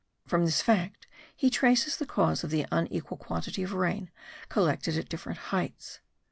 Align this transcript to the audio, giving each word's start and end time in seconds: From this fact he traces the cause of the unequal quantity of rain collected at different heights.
From 0.25 0.45
this 0.45 0.63
fact 0.63 1.05
he 1.35 1.51
traces 1.51 1.95
the 1.97 2.07
cause 2.07 2.43
of 2.43 2.49
the 2.49 2.65
unequal 2.71 3.17
quantity 3.19 3.61
of 3.61 3.73
rain 3.73 4.09
collected 4.49 4.97
at 4.97 5.09
different 5.09 5.37
heights. 5.53 5.99